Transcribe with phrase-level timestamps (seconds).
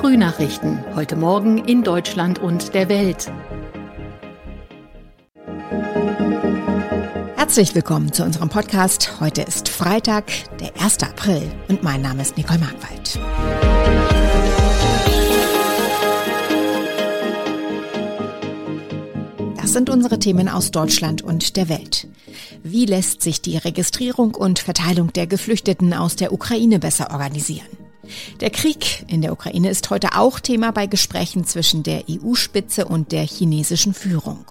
[0.00, 0.82] Frühnachrichten.
[0.94, 3.30] Heute Morgen in Deutschland und der Welt.
[7.36, 9.20] Herzlich willkommen zu unserem Podcast.
[9.20, 10.24] Heute ist Freitag,
[10.58, 11.02] der 1.
[11.02, 13.20] April und mein Name ist Nicole Markwald.
[19.60, 22.08] Das sind unsere Themen aus Deutschland und der Welt.
[22.62, 27.79] Wie lässt sich die Registrierung und Verteilung der Geflüchteten aus der Ukraine besser organisieren?
[28.40, 33.12] Der Krieg in der Ukraine ist heute auch Thema bei Gesprächen zwischen der EU-Spitze und
[33.12, 34.44] der chinesischen Führung.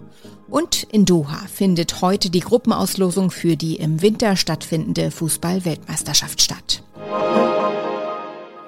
[0.47, 6.83] Und in Doha findet heute die Gruppenauslosung für die im Winter stattfindende Fußball-Weltmeisterschaft statt.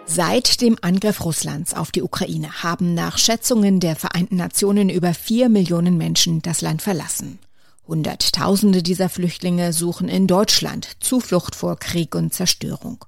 [0.05, 5.47] Seit dem Angriff Russlands auf die Ukraine haben nach Schätzungen der Vereinten Nationen über vier
[5.47, 7.39] Millionen Menschen das Land verlassen.
[7.87, 13.03] Hunderttausende dieser Flüchtlinge suchen in Deutschland Zuflucht vor Krieg und Zerstörung.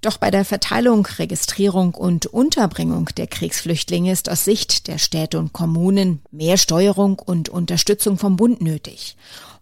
[0.00, 5.52] Doch bei der Verteilung, Registrierung und Unterbringung der Kriegsflüchtlinge ist aus Sicht der Städte und
[5.52, 9.16] Kommunen mehr Steuerung und Unterstützung vom Bund nötig.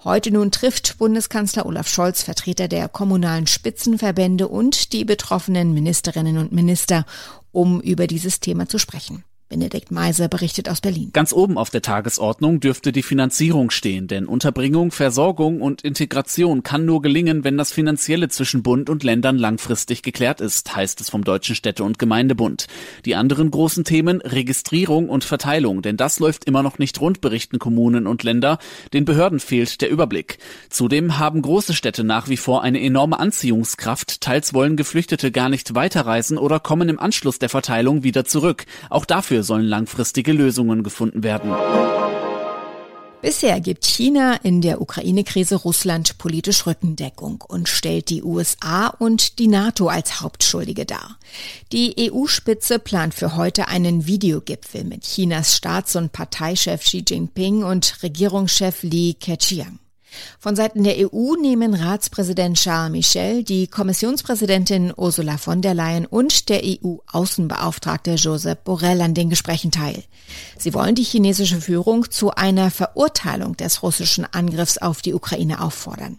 [0.05, 6.53] Heute nun trifft Bundeskanzler Olaf Scholz Vertreter der kommunalen Spitzenverbände und die betroffenen Ministerinnen und
[6.53, 7.07] Minister,
[7.53, 9.25] um über dieses Thema zu sprechen.
[9.53, 11.11] Benedikt Meiser berichtet aus Berlin.
[11.13, 16.87] Ganz oben auf der Tagesordnung dürfte die Finanzierung stehen, denn Unterbringung, Versorgung und Integration kann
[16.87, 21.23] nur gelingen, wenn das Finanzielle zwischen Bund und Ländern langfristig geklärt ist, heißt es vom
[21.23, 22.67] Deutschen Städte- und Gemeindebund.
[23.05, 27.59] Die anderen großen Themen Registrierung und Verteilung, denn das läuft immer noch nicht rund, berichten
[27.59, 28.57] Kommunen und Länder.
[28.95, 30.39] Den Behörden fehlt der Überblick.
[30.71, 34.23] Zudem haben große Städte nach wie vor eine enorme Anziehungskraft.
[34.23, 38.65] Teils wollen Geflüchtete gar nicht weiterreisen oder kommen im Anschluss der Verteilung wieder zurück.
[38.89, 41.53] Auch dafür sollen langfristige Lösungen gefunden werden.
[43.23, 49.47] Bisher gibt China in der Ukraine-Krise Russland politisch Rückendeckung und stellt die USA und die
[49.47, 51.19] NATO als Hauptschuldige dar.
[51.71, 58.03] Die EU-Spitze plant für heute einen Videogipfel mit Chinas Staats- und Parteichef Xi Jinping und
[58.03, 59.79] Regierungschef Li Keqiang.
[60.39, 66.49] Von Seiten der EU nehmen Ratspräsident Charles Michel, die Kommissionspräsidentin Ursula von der Leyen und
[66.49, 70.03] der EU-Außenbeauftragte Josep Borrell an den Gesprächen teil.
[70.59, 76.19] Sie wollen die chinesische Führung zu einer Verurteilung des russischen Angriffs auf die Ukraine auffordern.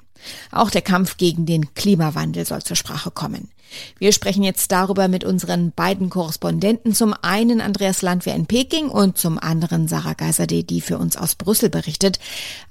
[0.51, 3.49] Auch der Kampf gegen den Klimawandel soll zur Sprache kommen.
[3.97, 6.93] Wir sprechen jetzt darüber mit unseren beiden Korrespondenten.
[6.93, 11.35] Zum einen Andreas Landwehr in Peking und zum anderen Sarah Geiserde, die für uns aus
[11.35, 12.19] Brüssel berichtet.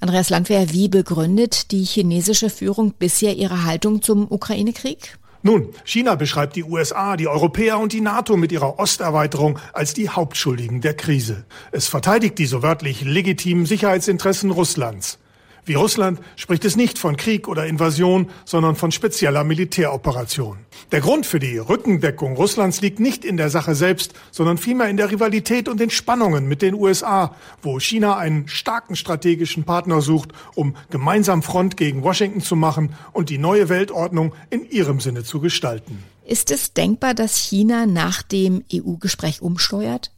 [0.00, 5.18] Andreas Landwehr, wie begründet die chinesische Führung bisher ihre Haltung zum Ukraine-Krieg?
[5.44, 10.08] Nun, China beschreibt die USA, die Europäer und die NATO mit ihrer Osterweiterung als die
[10.08, 11.44] Hauptschuldigen der Krise.
[11.72, 15.18] Es verteidigt die so wörtlich legitimen Sicherheitsinteressen Russlands.
[15.64, 20.58] Wie Russland spricht es nicht von Krieg oder Invasion, sondern von spezieller Militäroperation.
[20.90, 24.96] Der Grund für die Rückendeckung Russlands liegt nicht in der Sache selbst, sondern vielmehr in
[24.96, 30.30] der Rivalität und den Spannungen mit den USA, wo China einen starken strategischen Partner sucht,
[30.56, 35.38] um gemeinsam Front gegen Washington zu machen und die neue Weltordnung in ihrem Sinne zu
[35.38, 36.02] gestalten.
[36.26, 40.10] Ist es denkbar, dass China nach dem EU-Gespräch umsteuert?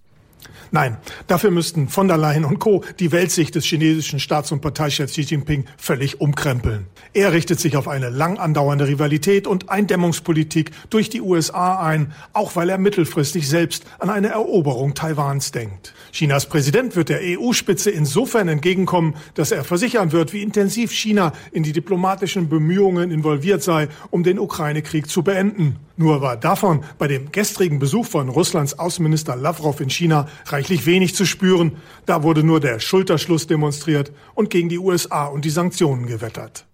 [0.71, 0.97] Nein,
[1.27, 2.85] dafür müssten von der Leyen und Co.
[2.99, 6.87] die Weltsicht des chinesischen Staats- und Parteichefs Xi Jinping völlig umkrempeln.
[7.13, 12.57] Er richtet sich auf eine lang andauernde Rivalität und Eindämmungspolitik durch die USA ein, auch
[12.57, 15.95] weil er mittelfristig selbst an eine Eroberung Taiwans denkt.
[16.11, 21.63] Chinas Präsident wird der EU-Spitze insofern entgegenkommen, dass er versichern wird, wie intensiv China in
[21.63, 25.77] die diplomatischen Bemühungen involviert sei, um den Ukraine-Krieg zu beenden.
[25.97, 31.15] Nur war davon bei dem gestrigen Besuch von Russlands Außenminister Lavrov in China reichlich wenig
[31.15, 31.77] zu spüren.
[32.07, 36.67] Da wurde nur der Schulterschluss demonstriert und gegen die USA und die Sanktionen gewettert.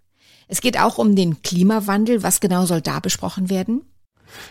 [0.48, 2.22] Es geht auch um den Klimawandel.
[2.22, 3.82] Was genau soll da besprochen werden?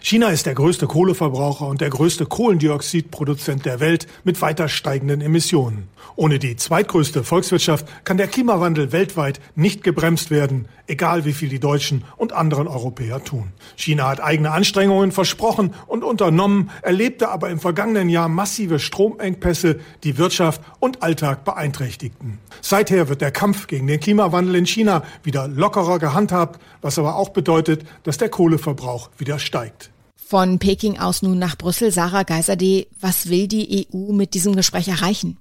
[0.02, 5.90] China ist der größte Kohleverbraucher und der größte Kohlendioxidproduzent der Welt mit weiter steigenden Emissionen.
[6.16, 11.60] Ohne die zweitgrößte Volkswirtschaft kann der Klimawandel weltweit nicht gebremst werden, egal wie viel die
[11.60, 13.52] Deutschen und anderen Europäer tun.
[13.76, 20.18] China hat eigene Anstrengungen versprochen und unternommen, erlebte aber im vergangenen Jahr massive Stromengpässe, die
[20.18, 22.40] Wirtschaft und Alltag beeinträchtigten.
[22.62, 27.30] Seither wird der Kampf gegen den Klimawandel in China wieder lockerer gehandhabt, was aber auch
[27.30, 29.69] bedeutet, dass der Kohleverbrauch wieder steigt.
[30.16, 31.92] Von Peking aus nun nach Brüssel.
[31.92, 35.38] Sarah Geiserde, was will die EU mit diesem Gespräch erreichen?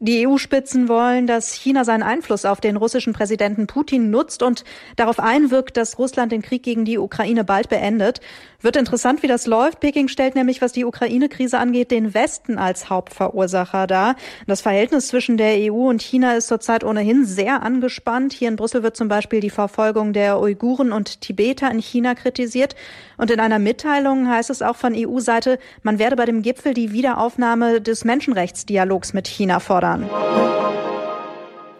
[0.00, 4.62] Die EU-Spitzen wollen, dass China seinen Einfluss auf den russischen Präsidenten Putin nutzt und
[4.94, 8.20] darauf einwirkt, dass Russland den Krieg gegen die Ukraine bald beendet.
[8.60, 9.80] Wird interessant, wie das läuft.
[9.80, 14.14] Peking stellt nämlich, was die Ukraine-Krise angeht, den Westen als Hauptverursacher dar.
[14.46, 18.32] Das Verhältnis zwischen der EU und China ist zurzeit ohnehin sehr angespannt.
[18.32, 22.76] Hier in Brüssel wird zum Beispiel die Verfolgung der Uiguren und Tibeter in China kritisiert.
[23.16, 26.92] Und in einer Mitteilung heißt es auch von EU-Seite, man werde bei dem Gipfel die
[26.92, 30.08] Wiederaufnahme des Menschenrechtsdialogs mit China fordern fördern.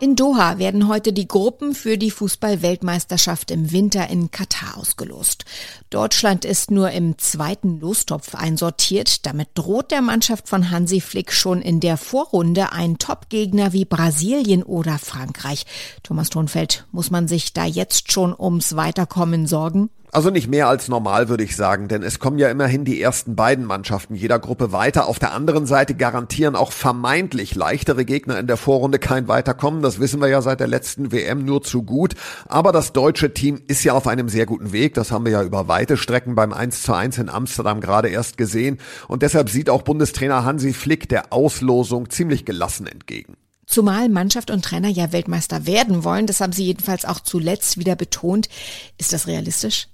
[0.00, 5.44] In Doha werden heute die Gruppen für die Fußball-Weltmeisterschaft im Winter in Katar ausgelost.
[5.90, 9.26] Deutschland ist nur im zweiten Lostopf einsortiert.
[9.26, 14.62] Damit droht der Mannschaft von Hansi Flick schon in der Vorrunde ein Top-Gegner wie Brasilien
[14.62, 15.66] oder Frankreich.
[16.04, 19.90] Thomas Thunfeld, muss man sich da jetzt schon ums Weiterkommen sorgen?
[20.10, 23.36] Also nicht mehr als normal, würde ich sagen, denn es kommen ja immerhin die ersten
[23.36, 25.06] beiden Mannschaften jeder Gruppe weiter.
[25.06, 29.82] Auf der anderen Seite garantieren auch vermeintlich leichtere Gegner in der Vorrunde kein Weiterkommen.
[29.82, 32.14] Das wissen wir ja seit der letzten WM nur zu gut.
[32.46, 34.94] Aber das deutsche Team ist ja auf einem sehr guten Weg.
[34.94, 38.38] Das haben wir ja über weite Strecken beim 1 zu 1 in Amsterdam gerade erst
[38.38, 38.78] gesehen.
[39.08, 43.36] Und deshalb sieht auch Bundestrainer Hansi Flick der Auslosung ziemlich gelassen entgegen.
[43.66, 47.96] Zumal Mannschaft und Trainer ja Weltmeister werden wollen, das haben sie jedenfalls auch zuletzt wieder
[47.96, 48.48] betont.
[48.96, 49.88] Ist das realistisch?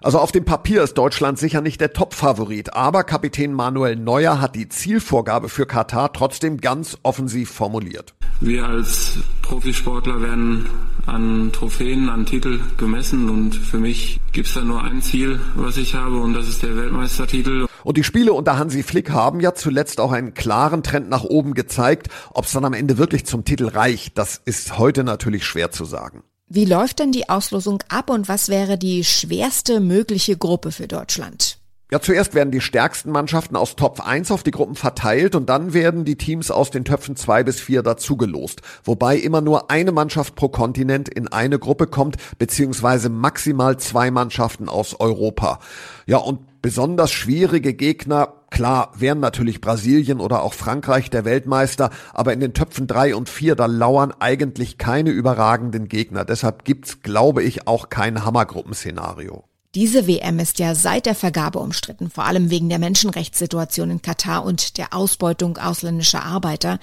[0.00, 4.54] Also auf dem Papier ist Deutschland sicher nicht der Top-Favorit, aber Kapitän Manuel Neuer hat
[4.54, 8.14] die Zielvorgabe für Katar trotzdem ganz offensiv formuliert.
[8.40, 10.66] Wir als Profisportler werden
[11.06, 15.76] an Trophäen, an Titel gemessen und für mich gibt es da nur ein Ziel, was
[15.76, 17.66] ich habe und das ist der Weltmeistertitel.
[17.82, 21.54] Und die Spiele unter Hansi Flick haben ja zuletzt auch einen klaren Trend nach oben
[21.54, 22.08] gezeigt.
[22.30, 25.84] Ob es dann am Ende wirklich zum Titel reicht, das ist heute natürlich schwer zu
[25.84, 26.22] sagen.
[26.50, 31.58] Wie läuft denn die Auslosung ab und was wäre die schwerste mögliche Gruppe für Deutschland?
[31.90, 35.74] Ja, zuerst werden die stärksten Mannschaften aus Top 1 auf die Gruppen verteilt und dann
[35.74, 38.62] werden die Teams aus den Töpfen 2 bis 4 dazugelost.
[38.84, 44.70] Wobei immer nur eine Mannschaft pro Kontinent in eine Gruppe kommt, beziehungsweise maximal zwei Mannschaften
[44.70, 45.60] aus Europa.
[46.06, 52.32] Ja, und besonders schwierige Gegner Klar, wären natürlich Brasilien oder auch Frankreich der Weltmeister, aber
[52.32, 56.24] in den Töpfen drei und vier, da lauern eigentlich keine überragenden Gegner.
[56.24, 59.44] Deshalb gibt's, glaube ich, auch kein Hammergruppenszenario.
[59.78, 64.44] Diese WM ist ja seit der Vergabe umstritten, vor allem wegen der Menschenrechtssituation in Katar
[64.44, 66.80] und der Ausbeutung ausländischer Arbeiter.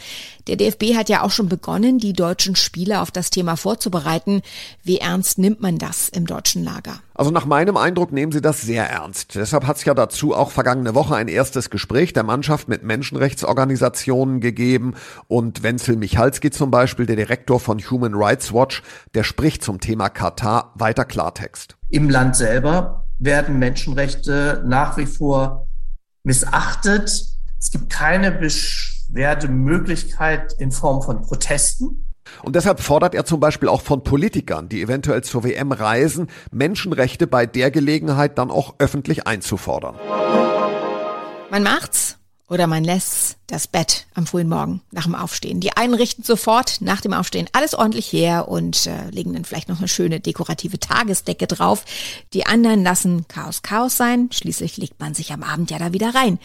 [0.48, 4.42] Der DFB hat ja auch schon begonnen, die deutschen Spieler auf das Thema vorzubereiten.
[4.82, 7.02] Wie ernst nimmt man das im deutschen Lager?
[7.14, 9.36] Also nach meinem Eindruck nehmen sie das sehr ernst.
[9.36, 14.40] Deshalb hat es ja dazu auch vergangene Woche ein erstes Gespräch der Mannschaft mit Menschenrechtsorganisationen
[14.40, 14.94] gegeben.
[15.28, 18.84] Und Wenzel Michalski zum Beispiel, der Direktor von Human Rights Watch,
[19.16, 21.75] der spricht zum Thema Katar weiter Klartext.
[21.90, 25.68] Im Land selber werden Menschenrechte nach wie vor
[26.24, 27.10] missachtet.
[27.60, 32.06] Es gibt keine Beschwerdemöglichkeit in Form von Protesten.
[32.42, 37.28] Und deshalb fordert er zum Beispiel auch von Politikern, die eventuell zur WM reisen, Menschenrechte
[37.28, 39.96] bei der Gelegenheit dann auch öffentlich einzufordern.
[41.52, 42.18] Man macht's
[42.48, 45.60] oder man lässt das Bett am frühen Morgen nach dem Aufstehen.
[45.60, 49.70] Die einen richten sofort nach dem Aufstehen alles ordentlich her und äh, legen dann vielleicht
[49.70, 51.86] noch eine schöne dekorative Tagesdecke drauf.
[52.34, 54.30] Die anderen lassen Chaos Chaos sein.
[54.32, 56.40] Schließlich legt man sich am Abend ja da wieder rein.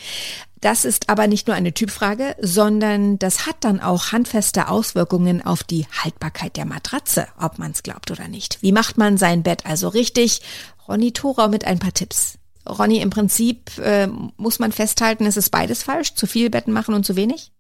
[0.62, 5.62] Das ist aber nicht nur eine Typfrage, sondern das hat dann auch handfeste Auswirkungen auf
[5.62, 8.58] die Haltbarkeit der Matratze, ob man es glaubt oder nicht.
[8.60, 10.42] Wie macht man sein Bett also richtig?
[10.86, 12.39] Ronny Thorau mit ein paar Tipps.
[12.68, 16.14] Ronny, im Prinzip äh, muss man festhalten, es ist beides falsch.
[16.14, 17.52] Zu viel Betten machen und zu wenig?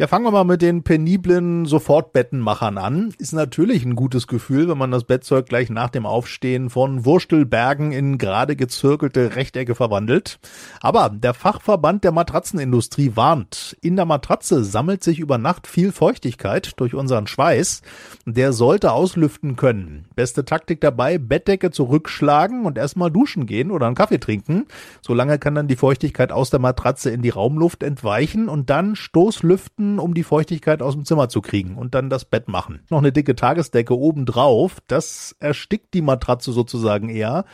[0.00, 3.12] Ja, fangen wir mal mit den peniblen Sofortbettenmachern an.
[3.18, 7.90] Ist natürlich ein gutes Gefühl, wenn man das Bettzeug gleich nach dem Aufstehen von Wurstelbergen
[7.90, 10.38] in gerade gezirkelte Rechtecke verwandelt.
[10.80, 16.74] Aber der Fachverband der Matratzenindustrie warnt, in der Matratze sammelt sich über Nacht viel Feuchtigkeit
[16.76, 17.82] durch unseren Schweiß.
[18.24, 20.04] Der sollte auslüften können.
[20.14, 24.66] Beste Taktik dabei, Bettdecke zurückschlagen und erstmal duschen gehen oder einen Kaffee trinken.
[25.02, 29.87] Solange kann dann die Feuchtigkeit aus der Matratze in die Raumluft entweichen und dann Stoßlüften
[29.98, 32.80] um die Feuchtigkeit aus dem Zimmer zu kriegen und dann das Bett machen.
[32.90, 37.44] Noch eine dicke Tagesdecke oben drauf, das erstickt die Matratze sozusagen eher.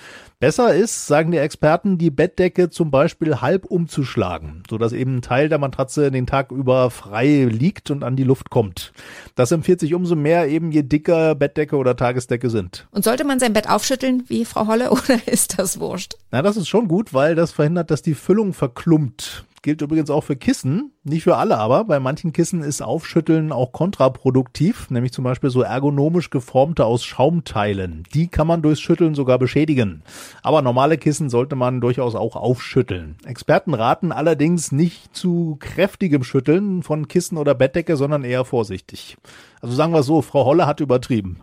[0.40, 5.48] Besser ist, sagen die Experten, die Bettdecke zum Beispiel halb umzuschlagen, sodass eben ein Teil
[5.48, 8.92] der Matratze den Tag über frei liegt und an die Luft kommt.
[9.36, 12.86] Das empfiehlt sich umso mehr eben, je dicker Bettdecke oder Tagesdecke sind.
[12.90, 16.14] Und sollte man sein Bett aufschütteln, wie Frau Holle, oder ist das wurscht?
[16.30, 19.44] Na, das ist schon gut, weil das verhindert, dass die Füllung verklumpt.
[19.64, 20.92] Gilt übrigens auch für Kissen.
[21.02, 21.84] Nicht für alle aber.
[21.84, 28.04] Bei manchen Kissen ist Aufschütteln auch kontraproduktiv, nämlich zum Beispiel so ergonomisch geformte aus Schaumteilen.
[28.12, 30.02] Die kann man durchs Schütteln sogar beschädigen.
[30.42, 33.16] Aber normale Kissen sollte man durchaus auch aufschütteln.
[33.24, 39.16] Experten raten allerdings nicht zu kräftigem Schütteln von Kissen oder Bettdecke, sondern eher vorsichtig.
[39.62, 41.40] Also sagen wir so, Frau Holle hat übertrieben.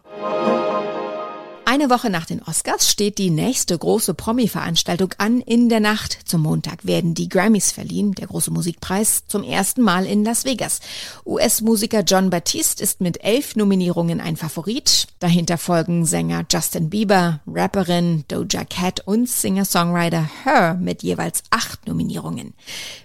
[1.74, 5.40] Eine Woche nach den Oscars steht die nächste große Promi-Veranstaltung an.
[5.40, 10.06] In der Nacht zum Montag werden die Grammys verliehen, der große Musikpreis, zum ersten Mal
[10.06, 10.82] in Las Vegas.
[11.26, 15.08] US-Musiker John Batiste ist mit elf Nominierungen ein Favorit.
[15.20, 22.54] Dahinter folgen Sänger Justin Bieber, Rapperin Doja Cat und Singer-Songwriter Her mit jeweils acht Nominierungen.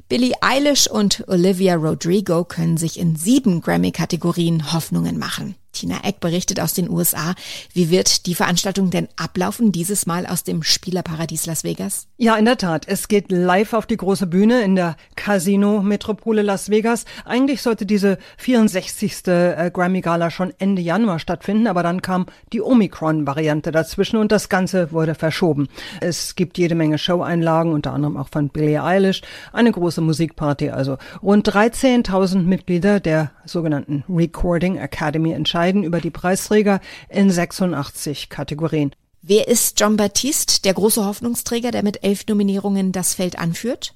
[0.09, 5.55] Billie Eilish und Olivia Rodrigo können sich in sieben Grammy-Kategorien Hoffnungen machen.
[5.77, 7.35] Tina Eck berichtet aus den USA.
[7.73, 12.09] Wie wird die Veranstaltung denn ablaufen, dieses Mal aus dem Spielerparadies Las Vegas?
[12.17, 12.89] Ja, in der Tat.
[12.89, 17.05] Es geht live auf die große Bühne in der Casino-Metropole Las Vegas.
[17.25, 19.27] Eigentlich sollte diese 64.
[19.27, 24.93] Äh, Grammy-Gala schon Ende Januar stattfinden, aber dann kam die Omikron-Variante dazwischen und das Ganze
[24.93, 25.69] wurde verschoben.
[26.01, 29.21] Es gibt jede Menge Show-Einlagen, unter anderem auch von Billie Eilish,
[29.53, 36.11] eine große Musikparty, also rund 13.000 Mitglieder der sogenannten Recording Academy entscheiden entscheiden über die
[36.11, 38.95] Preisträger in 86 Kategorien.
[39.23, 43.93] Wer ist John Baptiste, der große Hoffnungsträger, der mit elf Nominierungen das Feld anführt?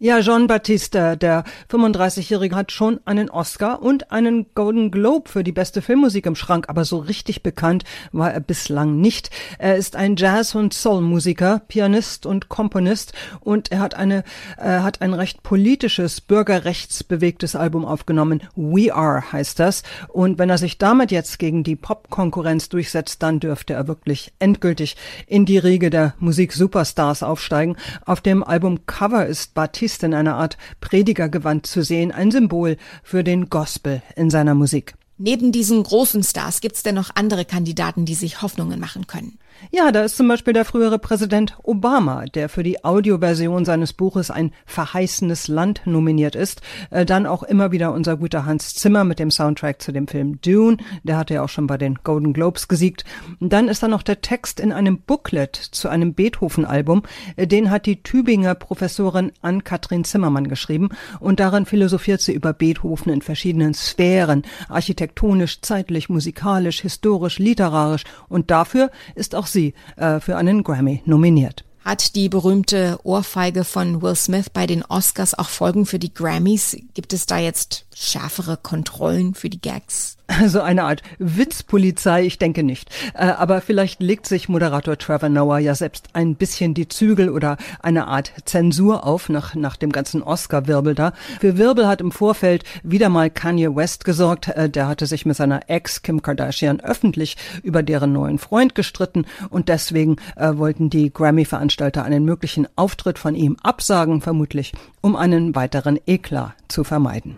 [0.00, 5.50] Ja, John Batista, der 35-Jährige, hat schon einen Oscar und einen Golden Globe für die
[5.50, 9.30] beste Filmmusik im Schrank, aber so richtig bekannt war er bislang nicht.
[9.58, 14.22] Er ist ein Jazz- und Soul-Musiker, Pianist und Komponist und er hat eine,
[14.56, 18.44] er hat ein recht politisches, bürgerrechtsbewegtes Album aufgenommen.
[18.54, 19.82] We Are heißt das.
[20.06, 24.96] Und wenn er sich damit jetzt gegen die Pop-Konkurrenz durchsetzt, dann dürfte er wirklich endgültig
[25.26, 27.76] in die Riege der Musik-Superstars aufsteigen.
[28.06, 32.76] Auf dem Album Cover ist Batista Batiste in einer Art Predigergewand zu sehen, ein Symbol
[33.02, 34.94] für den Gospel in seiner Musik.
[35.16, 39.38] Neben diesen großen Stars gibt es denn noch andere Kandidaten, die sich Hoffnungen machen können.
[39.70, 44.30] Ja, da ist zum Beispiel der frühere Präsident Obama, der für die Audioversion seines Buches
[44.30, 46.62] Ein verheißenes Land nominiert ist.
[46.90, 50.40] Äh, dann auch immer wieder unser guter Hans Zimmer mit dem Soundtrack zu dem Film
[50.40, 50.78] Dune.
[51.02, 53.04] Der hatte ja auch schon bei den Golden Globes gesiegt.
[53.40, 57.02] dann ist da noch der Text in einem Booklet zu einem Beethoven-Album.
[57.36, 60.90] Äh, den hat die Tübinger Professorin Ann-Kathrin Zimmermann geschrieben.
[61.18, 64.44] Und darin philosophiert sie über Beethoven in verschiedenen Sphären.
[64.68, 68.04] Architektonisch, zeitlich, musikalisch, historisch, literarisch.
[68.28, 71.64] Und dafür ist auch sie äh, für einen Grammy nominiert.
[71.84, 76.76] Hat die berühmte Ohrfeige von Will Smith bei den Oscars auch Folgen für die Grammys?
[76.92, 80.17] Gibt es da jetzt schärfere Kontrollen für die Gags?
[80.40, 82.90] Also eine Art Witzpolizei, ich denke nicht.
[83.14, 87.56] Äh, aber vielleicht legt sich Moderator Trevor Noah ja selbst ein bisschen die Zügel oder
[87.80, 91.12] eine Art Zensur auf nach, nach dem ganzen Oscar-Wirbel da.
[91.40, 94.48] Für Wirbel hat im Vorfeld wieder mal Kanye West gesorgt.
[94.48, 99.24] Äh, der hatte sich mit seiner Ex Kim Kardashian öffentlich über deren neuen Freund gestritten
[99.50, 105.54] und deswegen äh, wollten die Grammy-Veranstalter einen möglichen Auftritt von ihm absagen, vermutlich, um einen
[105.54, 107.36] weiteren Eklat zu vermeiden.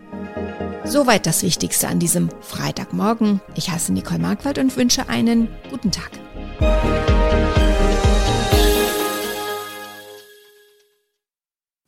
[0.83, 3.41] Soweit das Wichtigste an diesem Freitagmorgen.
[3.55, 6.11] Ich heiße Nicole Marquardt und wünsche einen guten Tag.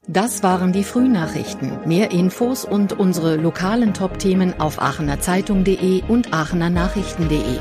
[0.08, 1.88] Das waren die Frühnachrichten.
[1.88, 7.60] Mehr Infos und unsere lokalen Top-Themen auf aachenerzeitung.de und aachenernachrichten.de.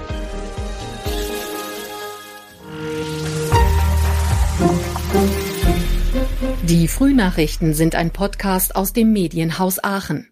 [6.64, 10.31] Die Frühnachrichten sind ein Podcast aus dem Medienhaus Aachen.